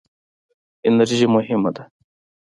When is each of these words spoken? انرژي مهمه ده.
انرژي 0.87 1.27
مهمه 1.35 1.69
ده. 1.75 1.83